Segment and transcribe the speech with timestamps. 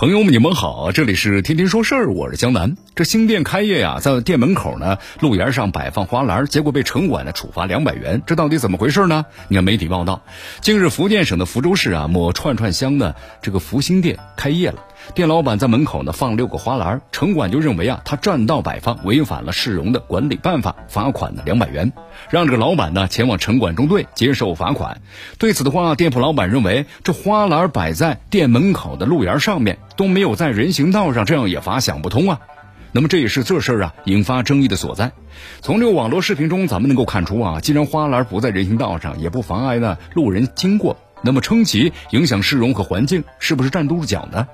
[0.00, 2.74] 朋友们，你们好，这里是天天说事儿，我是江南。
[2.94, 9.26] 这新店开业呀，在店门口呢，路沿上摆放花篮，结果被城管呢处罚两百元，这到底怎么回事呢？
[9.48, 10.22] 你看媒体报道，
[10.62, 14.82] 近日福建省的福州市啊，某串串香的这个福星店开业了。
[15.14, 21.92] 店老板在门口呢放六个花篮，城管就认为啊他占道摆放，违反了市容的管理办法，罚款呢两百元，
[22.30, 25.00] 让这个老板呢前往城管中队接受罚款。
[25.38, 32.40] 对此的话，店铺老板认为这花篮摆在店门口的路沿上面都没有在人行道上，这样也罚想不通啊。
[32.92, 35.12] 那么这也是这事儿啊引发争议的所在。
[35.60, 44.48] 从这个网络视频中，咱们能够看出啊，既然花篮不在人行道上，也不妨碍呢路人经过，那么称其影响市容和环境，是不是站住脚呢？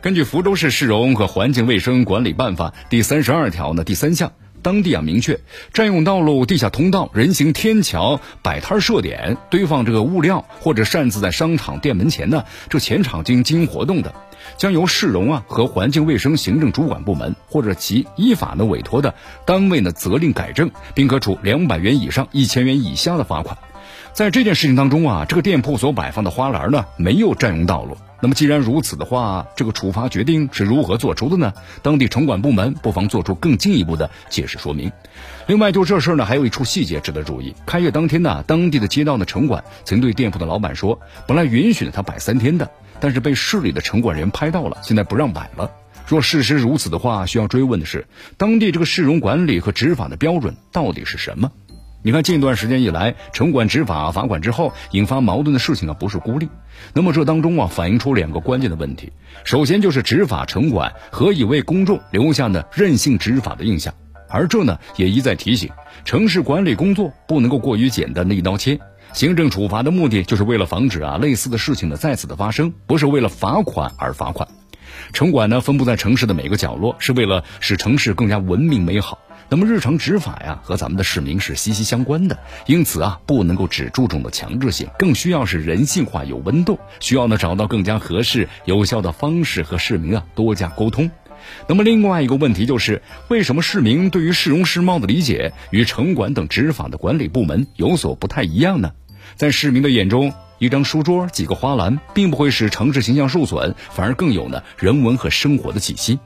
[0.00, 5.38] 根据福州市市容和环境卫生管理办法第三十二条呢第三项，当地啊明确，
[5.72, 14.12] 占用道路、地下通道、人行天桥、摆摊设点、堆放这个物料或者擅自在商场店门前呢这前场经经营活动的，
[14.56, 19.14] 将由市容啊和环境卫生行政主管部门或者其依法呢委托的
[19.46, 23.56] 单位呢责令改正，并可处两百元以上一千元以下的罚款。
[24.12, 27.96] 在这件事情当中啊，这个店铺所摆放的花篮呢没有占用道路。
[28.20, 31.52] 那么既然如此的话，这个处罚决定是如何做出的呢？
[31.82, 34.90] 当地城管部门不妨做出更进一步的解释说明。
[35.46, 37.54] 另外，就这事儿呢，还有一处细节值得注意。
[37.64, 45.70] 开业当天呢，当地的街道的城管曾对店铺的老板说，本来允许他摆三天的，但是被市里的城管人拍到了，现在不让摆了。
[46.06, 51.52] 若事实如此的话，需要追问的是，当地这个市容管理和执法的标准到底是什么？
[52.08, 56.48] 你看，近段时间以来，城管执法罚款之后引发矛盾的事情啊，不是孤立。
[56.94, 59.12] 那么这当中啊，反映出两个关键的问题。
[59.44, 63.92] 首先就是执法城管何以为公众留下呢任性执法的印象？
[64.30, 65.68] 而这呢，也一再提醒，
[66.06, 68.80] 城市管理工作不能够过于简单的一刀切。
[69.12, 74.48] 行政处罚的目的就是为了防止啊类似的事情的再次的发生，不是为了罚款而罚款。
[75.12, 79.18] 城管呢分布在城市的每个角落，是为了使城市更加文明美好。
[79.50, 91.10] 那么日常执法呀，和咱们的市民是息息相关的，因此啊，不能够只注重的强制性，更需要是人性化、有温度，需要呢找到更加合适、有效的方式和市民啊多加沟通。
[91.66, 98.92] 那么另外一个问题就是，为什么市民对于市容市貌的理解与城管等执法的管理部门有所不太一样呢？
[99.34, 106.18] 在市民的眼中，一张书桌、几个花篮，并不会使城市形象受损，反而更有呢人文和生活的气息。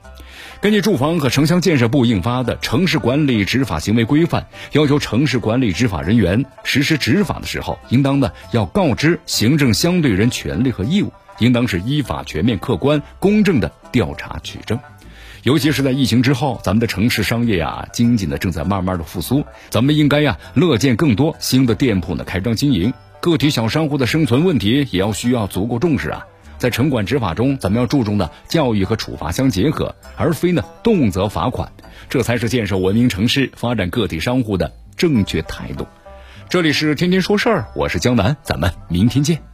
[0.60, 14.78] 根据住房和城乡建设部印发的《城市管理执法行为规范》，要求城市管理执法人员实施执法的时候，应当呢要告知行政相对人权利和义务，应当是依法、全面、客观、公正的调查取证。
[15.43, 26.26] 尤其是在疫情之后，咱们的城市商业呀、经济呢正在慢慢的复苏，咱们应该呀乐见更多新的店铺呢开张经营，个体小商户的生存问题也要需要足够重视啊。
[26.58, 31.70] 在城管执法中，咱们要注重的教育和处罚相结合，而非呢动则罚款，
[32.08, 35.86] 这才是建设文明城市、发展个体商户的正确态度。
[36.48, 39.51] 这里是天天说事儿，我是江南，咱们明天见。